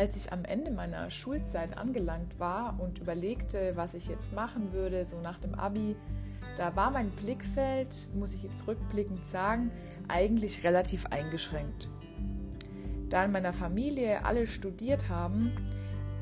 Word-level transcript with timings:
Als 0.00 0.16
ich 0.16 0.32
am 0.32 0.46
Ende 0.46 0.70
meiner 0.70 1.10
Schulzeit 1.10 1.76
angelangt 1.76 2.40
war 2.40 2.80
und 2.80 3.00
überlegte, 3.00 3.72
was 3.76 3.92
ich 3.92 4.08
jetzt 4.08 4.32
machen 4.32 4.72
würde, 4.72 5.04
so 5.04 5.20
nach 5.20 5.38
dem 5.38 5.54
Abi, 5.54 5.94
da 6.56 6.74
war 6.74 6.90
mein 6.90 7.10
Blickfeld, 7.10 8.08
muss 8.14 8.32
ich 8.32 8.42
jetzt 8.42 8.66
rückblickend 8.66 9.26
sagen, 9.26 9.70
eigentlich 10.08 10.64
relativ 10.64 11.04
eingeschränkt. 11.04 11.90
Da 13.10 13.26
in 13.26 13.32
meiner 13.32 13.52
Familie 13.52 14.24
alle 14.24 14.46
studiert 14.46 15.10
haben, 15.10 15.52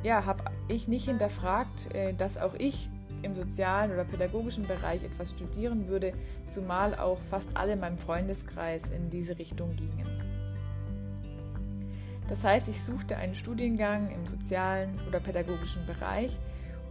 ja, 0.02 0.26
habe 0.26 0.42
ich 0.66 0.88
nicht 0.88 1.04
hinterfragt, 1.04 1.94
äh, 1.94 2.14
dass 2.14 2.36
auch 2.36 2.56
ich 2.56 2.90
im 3.22 3.36
sozialen 3.36 3.92
oder 3.92 4.04
pädagogischen 4.04 4.66
Bereich 4.66 5.04
etwas 5.04 5.30
studieren 5.30 5.86
würde, 5.86 6.14
zumal 6.48 6.96
auch 6.96 7.20
fast 7.30 7.56
alle 7.56 7.74
in 7.74 7.80
meinem 7.80 7.98
Freundeskreis 7.98 8.90
in 8.90 9.08
diese 9.08 9.38
Richtung 9.38 9.76
gingen. 9.76 10.27
Das 12.28 12.44
heißt, 12.44 12.68
ich 12.68 12.84
suchte 12.84 13.16
einen 13.16 13.34
Studiengang 13.34 14.10
im 14.10 14.26
sozialen 14.26 14.94
oder 15.08 15.18
pädagogischen 15.18 15.84
Bereich 15.86 16.38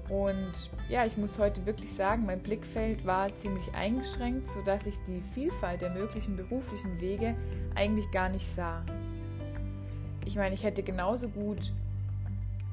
und 0.09 0.71
ja, 0.89 1.05
ich 1.05 1.17
muss 1.17 1.37
heute 1.37 1.65
wirklich 1.65 1.93
sagen, 1.93 2.25
mein 2.25 2.39
Blickfeld 2.39 3.05
war 3.05 3.35
ziemlich 3.35 3.73
eingeschränkt, 3.73 4.47
sodass 4.47 4.85
ich 4.85 4.95
die 5.07 5.21
Vielfalt 5.33 5.81
der 5.81 5.89
möglichen 5.89 6.37
beruflichen 6.37 6.99
Wege 7.01 7.35
eigentlich 7.75 8.09
gar 8.11 8.29
nicht 8.29 8.47
sah. 8.47 8.83
Ich 10.25 10.35
meine, 10.35 10.55
ich 10.55 10.63
hätte 10.63 10.81
genauso 10.81 11.29
gut 11.29 11.71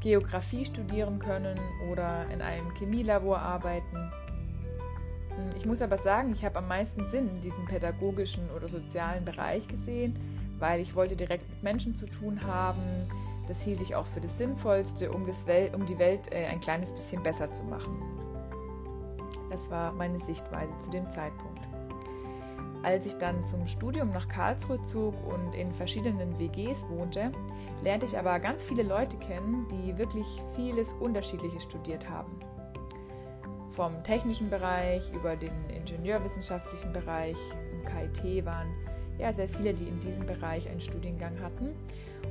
Geografie 0.01 0.65
studieren 0.65 1.19
können 1.19 1.59
oder 1.91 2.27
in 2.33 2.41
einem 2.41 2.73
Chemielabor 2.75 3.39
arbeiten. 3.39 3.97
Hm, 3.97 5.51
ich 5.57 5.67
muss 5.67 5.83
aber 5.83 5.99
sagen, 5.99 6.33
ich 6.33 6.45
habe 6.45 6.59
am 6.59 6.69
meisten 6.69 7.09
Sinn 7.11 7.29
in 7.29 7.41
diesem 7.41 7.65
pädagogischen 7.67 8.49
oder 8.57 8.69
sozialen 8.69 9.25
Bereich 9.25 9.67
gesehen, 9.67 10.15
weil 10.59 10.81
ich 10.81 10.95
wollte 10.95 11.17
direkt 11.17 11.49
mit 11.49 11.63
Menschen 11.63 11.95
zu 11.95 12.07
tun 12.07 12.41
haben. 12.45 12.83
Das 13.47 13.63
hielt 13.63 13.81
ich 13.81 13.95
auch 13.95 14.07
für 14.07 14.21
das 14.21 14.39
Sinnvollste, 14.39 15.11
um, 15.13 15.27
das 15.27 15.47
Welt, 15.47 15.75
um 15.75 15.87
die 15.87 15.99
Welt 15.99 16.33
äh, 16.33 16.47
ein 16.47 16.61
kleines 16.61 16.93
bisschen 16.93 17.23
besser 17.23 17.51
zu 17.53 17.63
machen. 17.65 18.03
Das 19.51 19.71
war 19.71 19.93
meine 19.93 20.19
Sichtweise 20.19 20.77
zu 20.79 20.91
dem 20.91 21.09
Zeitpunkt. 21.11 21.61
Als 22.83 23.07
ich 23.07 23.15
dann 23.15 23.43
zum 23.45 23.67
Studium 23.67 24.11
nach 24.11 24.29
Karlsruhe 24.29 24.83
zog 24.83 25.15
und 25.27 25.55
in 25.55 25.73
verschiedenen 25.73 26.39
WGs 26.39 26.87
wohnte, 26.91 27.33
lernte 27.83 28.05
ich 28.05 28.19
aber 28.19 28.39
ganz 28.41 28.63
viele 28.63 28.83
Leute 28.83 29.17
kennen, 29.17 29.67
die 29.71 29.97
wirklich 29.97 30.27
vieles 30.55 30.93
Unterschiedliches 30.93 31.63
studiert 31.63 32.09
haben. 32.11 32.39
Vom 33.71 34.05
technischen 34.05 34.51
Bereich 34.51 35.11
über 35.15 35.35
den 35.35 35.53
ingenieurwissenschaftlichen 35.71 36.93
Bereich, 36.93 37.39
im 37.73 37.85
KIT 37.85 38.45
waren 38.45 38.69
ja 39.19 39.33
sehr 39.33 39.49
viele, 39.49 39.75
die 39.75 39.89
in 39.89 40.01
diesem 40.01 40.27
Bereich 40.27 40.69
einen 40.69 40.81
Studiengang 40.81 41.41
hatten. 41.41 41.71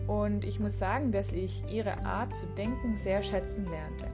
Und 0.07 0.43
ich 0.43 0.59
muss 0.59 0.77
sagen, 0.77 1.11
dass 1.11 1.31
ich 1.31 1.63
ihre 1.69 2.05
Art 2.05 2.35
zu 2.35 2.45
denken 2.57 2.95
sehr 2.95 3.23
schätzen 3.23 3.65
lernte. 3.65 4.07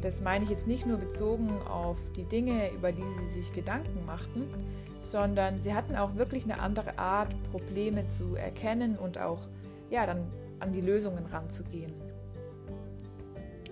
Das 0.00 0.20
meine 0.20 0.44
ich 0.44 0.50
jetzt 0.50 0.66
nicht 0.66 0.86
nur 0.86 0.98
bezogen 0.98 1.50
auf 1.62 1.98
die 2.12 2.24
Dinge, 2.24 2.70
über 2.70 2.92
die 2.92 3.02
sie 3.02 3.40
sich 3.40 3.52
Gedanken 3.52 4.04
machten, 4.04 4.44
sondern 5.00 5.62
sie 5.62 5.74
hatten 5.74 5.96
auch 5.96 6.16
wirklich 6.16 6.44
eine 6.44 6.60
andere 6.60 6.98
Art, 6.98 7.34
Probleme 7.50 8.06
zu 8.06 8.36
erkennen 8.36 8.96
und 8.96 9.18
auch 9.18 9.40
ja, 9.90 10.06
dann 10.06 10.26
an 10.60 10.72
die 10.72 10.80
Lösungen 10.80 11.26
ranzugehen. 11.26 11.92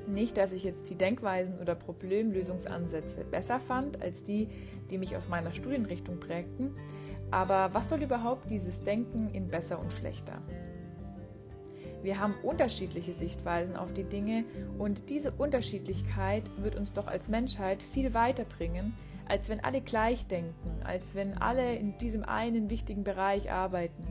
Nicht, 0.07 0.37
dass 0.37 0.53
ich 0.53 0.65
jetzt 0.65 0.91
die 0.91 0.97
Denkweisen 0.97 1.59
oder 1.61 1.75
Problemlösungsansätze 1.75 3.25
besser 3.25 3.59
fand 3.59 4.03
als 4.03 4.23
die, 4.23 4.49
die 4.91 4.99
mich 4.99 5.17
aus 5.17 5.29
meiner 5.29 5.53
Studienrichtung 5.53 6.21
prägten, 6.21 6.75
aber 7.35 7.75
was 7.75 7.89
soll 7.89 8.01
überhaupt 8.01 8.49
dieses 8.49 8.85
Denken 8.85 9.29
in 9.31 9.49
besser 9.49 9.81
und 9.81 9.93
schlechter? 9.93 10.41
Wir 12.01 12.21
haben 12.21 12.37
unterschiedliche 12.45 13.13
Sichtweisen 13.13 13.75
auf 13.75 13.93
die 13.93 14.05
Dinge 14.05 14.45
und 14.79 15.11
diese 15.11 15.33
Unterschiedlichkeit 15.33 16.45
wird 16.59 16.77
uns 16.77 16.93
doch 16.93 17.09
als 17.09 17.29
Menschheit 17.29 17.83
viel 17.83 18.15
weiterbringen, 18.15 18.95
als 19.27 19.49
wenn 19.49 19.59
alle 19.65 19.81
gleich 19.81 20.29
denken, 20.29 20.71
als 20.85 21.17
wenn 21.17 21.37
alle 21.37 21.75
in 21.75 21.99
diesem 21.99 22.23
einen 22.23 22.71
wichtigen 22.71 23.03
Bereich 23.03 23.51
arbeiten. 23.51 24.07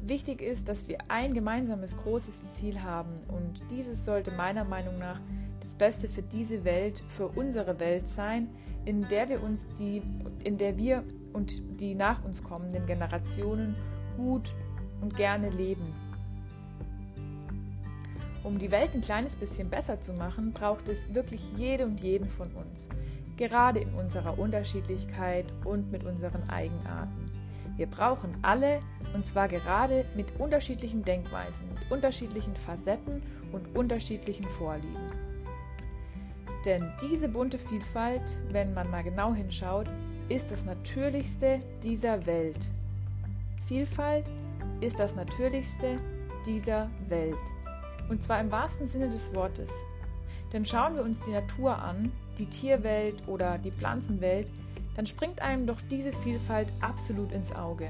Wichtig 0.00 0.40
ist, 0.40 0.68
dass 0.68 0.88
wir 0.88 0.96
ein 1.08 1.34
gemeinsames 1.34 1.98
großes 1.98 2.56
Ziel 2.56 2.82
haben 2.82 3.20
und 3.28 3.62
dieses 3.70 4.06
sollte 4.06 4.30
meiner 4.30 4.64
Meinung 4.64 4.98
nach 4.98 5.20
das 5.60 5.74
Beste 5.74 6.08
für 6.08 6.22
diese 6.22 6.64
Welt, 6.64 7.04
für 7.08 7.28
unsere 7.28 7.78
Welt 7.78 8.08
sein, 8.08 8.48
in 8.86 9.06
der 9.08 9.28
wir 9.28 9.42
uns 9.42 9.66
die, 9.78 10.00
in 10.44 10.56
der 10.56 10.78
wir 10.78 11.04
und 11.32 11.80
die 11.80 11.94
nach 11.94 12.24
uns 12.24 12.42
kommenden 12.42 12.86
Generationen 12.86 13.74
gut 14.16 14.54
und 15.00 15.16
gerne 15.16 15.50
leben. 15.50 15.92
Um 18.44 18.58
die 18.58 18.70
Welt 18.70 18.94
ein 18.94 19.00
kleines 19.00 19.36
bisschen 19.36 19.68
besser 19.68 20.00
zu 20.00 20.12
machen, 20.12 20.52
braucht 20.52 20.88
es 20.88 21.12
wirklich 21.12 21.42
jede 21.56 21.84
und 21.84 22.02
jeden 22.02 22.28
von 22.28 22.50
uns, 22.52 22.88
gerade 23.36 23.80
in 23.80 23.92
unserer 23.94 24.38
Unterschiedlichkeit 24.38 25.46
und 25.64 25.90
mit 25.92 26.04
unseren 26.04 26.48
Eigenarten. 26.48 27.30
Wir 27.76 27.86
brauchen 27.86 28.36
alle, 28.42 28.80
und 29.14 29.26
zwar 29.26 29.48
gerade 29.48 30.04
mit 30.16 30.38
unterschiedlichen 30.40 31.04
Denkweisen, 31.04 31.68
mit 31.68 31.90
unterschiedlichen 31.90 32.56
Facetten 32.56 33.22
und 33.52 33.76
unterschiedlichen 33.76 34.48
Vorlieben. 34.48 35.12
Denn 36.64 36.90
diese 37.00 37.28
bunte 37.28 37.58
Vielfalt, 37.58 38.38
wenn 38.50 38.74
man 38.74 38.90
mal 38.90 39.04
genau 39.04 39.32
hinschaut, 39.32 39.86
ist 40.28 40.50
das 40.50 40.64
Natürlichste 40.64 41.60
dieser 41.82 42.26
Welt. 42.26 42.70
Vielfalt 43.66 44.24
ist 44.80 44.98
das 44.98 45.14
Natürlichste 45.14 45.98
dieser 46.44 46.90
Welt. 47.08 47.36
Und 48.08 48.22
zwar 48.22 48.40
im 48.40 48.50
wahrsten 48.50 48.88
Sinne 48.88 49.08
des 49.08 49.34
Wortes. 49.34 49.70
Denn 50.52 50.64
schauen 50.64 50.96
wir 50.96 51.02
uns 51.02 51.24
die 51.24 51.32
Natur 51.32 51.76
an, 51.78 52.12
die 52.38 52.46
Tierwelt 52.46 53.26
oder 53.26 53.58
die 53.58 53.70
Pflanzenwelt, 53.70 54.48
dann 54.96 55.06
springt 55.06 55.40
einem 55.40 55.66
doch 55.66 55.80
diese 55.90 56.12
Vielfalt 56.12 56.72
absolut 56.80 57.32
ins 57.32 57.54
Auge. 57.54 57.88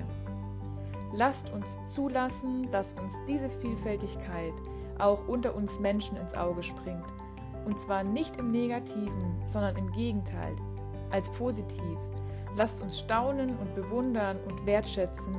Lasst 1.12 1.50
uns 1.52 1.78
zulassen, 1.86 2.70
dass 2.70 2.92
uns 2.94 3.14
diese 3.26 3.48
Vielfältigkeit 3.48 4.52
auch 4.98 5.26
unter 5.26 5.54
uns 5.54 5.80
Menschen 5.80 6.16
ins 6.18 6.34
Auge 6.34 6.62
springt. 6.62 7.06
Und 7.64 7.78
zwar 7.78 8.04
nicht 8.04 8.36
im 8.36 8.50
Negativen, 8.50 9.42
sondern 9.46 9.76
im 9.76 9.90
Gegenteil, 9.92 10.54
als 11.10 11.30
positiv. 11.30 11.98
Lasst 12.58 12.82
uns 12.82 12.98
staunen 12.98 13.56
und 13.56 13.74
bewundern 13.74 14.36
und 14.46 14.66
wertschätzen, 14.66 15.34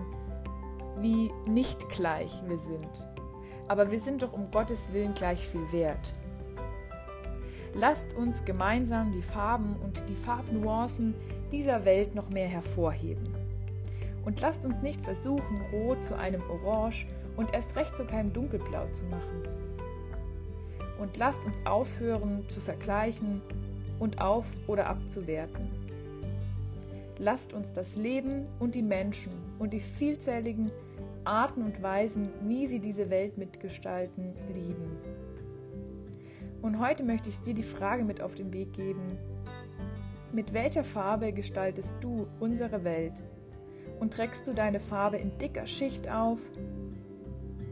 wie 1.00 1.30
nicht 1.46 1.88
gleich 1.90 2.42
wir 2.48 2.58
sind 2.58 3.08
aber 3.70 3.92
wir 3.92 4.02
sind 4.02 4.24
doch 4.24 4.34
um 4.34 4.52
Gottes 4.52 4.92
Willen 4.92 5.14
gleich 5.14 5.48
viel 5.48 5.72
wert. 5.72 6.14
Lasst 7.76 8.14
uns 8.16 8.44
gemeinsam 8.44 9.12
die 9.12 9.22
Farben 9.22 9.76
und 9.84 10.04
die 10.10 10.16
Farbnuancen 10.16 11.14
dieser 11.52 11.86
Welt 11.86 12.16
noch 12.16 12.30
mehr 12.30 12.48
hervorheben. 12.48 13.34
Und 14.26 14.42
lasst 14.42 14.66
uns 14.66 14.82
nicht 14.82 15.02
versuchen, 15.06 15.62
Rot 15.72 16.04
zu 16.04 16.18
einem 16.18 16.42
Orange 16.50 17.06
und 17.38 17.54
erst 17.54 17.76
recht 17.76 17.96
zu 17.96 18.06
keinem 18.06 18.34
Dunkelblau 18.34 18.88
zu 18.88 19.06
machen. 19.06 19.44
Und 21.00 21.16
lasst 21.18 21.46
uns 21.46 21.64
aufhören 21.66 22.44
zu 22.50 22.60
vergleichen 22.60 23.42
und 24.00 24.20
auf 24.20 24.46
oder 24.68 24.88
abzuwerten. 24.88 25.79
Lasst 27.22 27.52
uns 27.52 27.74
das 27.74 27.98
Leben 27.98 28.48
und 28.60 28.76
die 28.76 28.82
Menschen 28.82 29.34
und 29.60 29.74
die 29.74 29.82
vielzähligen 29.82 30.72
Arten 31.26 31.64
und 31.64 31.84
Weisen, 31.84 32.30
wie 32.48 32.66
sie 32.66 32.80
diese 32.80 33.10
Welt 33.10 33.38
mitgestalten, 33.38 34.34
lieben. 34.54 34.98
Und 36.62 36.80
heute 36.80 37.04
möchte 37.04 37.28
ich 37.28 37.40
dir 37.42 37.54
die 37.54 37.62
Frage 37.62 38.06
mit 38.06 38.22
auf 38.22 38.36
den 38.36 38.54
Weg 38.54 38.72
geben, 38.72 39.18
mit 40.32 40.54
welcher 40.54 40.86
Farbe 40.86 41.34
gestaltest 41.34 41.96
du 42.00 42.26
unsere 42.40 42.86
Welt? 42.86 43.22
Und 44.00 44.14
trägst 44.14 44.48
du 44.48 44.54
deine 44.54 44.80
Farbe 44.80 45.18
in 45.18 45.38
dicker 45.40 45.66
Schicht 45.68 46.10
auf, 46.10 46.40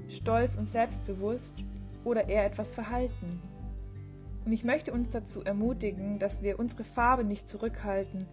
stolz 0.10 0.58
und 0.58 0.68
selbstbewusst 0.68 1.64
oder 2.04 2.28
eher 2.28 2.46
etwas 2.46 2.74
verhalten? 2.74 3.42
Und 4.44 4.52
ich 4.52 4.66
möchte 4.66 4.92
uns 4.92 5.12
dazu 5.12 5.42
ermutigen, 5.44 6.20
dass 6.20 6.42
wir 6.42 6.60
unsere 6.60 6.84
Farbe 6.84 7.24
nicht 7.24 7.48
zurückhalten, 7.48 8.28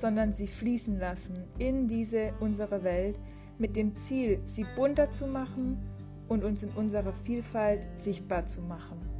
sondern 0.00 0.32
sie 0.32 0.46
fließen 0.46 0.98
lassen 0.98 1.44
in 1.58 1.88
diese 1.88 2.32
unsere 2.40 2.84
Welt, 2.84 3.18
mit 3.58 3.76
dem 3.76 3.96
Ziel, 3.96 4.40
sie 4.44 4.66
bunter 4.76 5.10
zu 5.10 5.26
machen 5.26 5.78
und 6.28 6.44
uns 6.44 6.62
in 6.62 6.70
unserer 6.70 7.12
Vielfalt 7.12 7.86
sichtbar 7.96 8.46
zu 8.46 8.60
machen. 8.60 9.15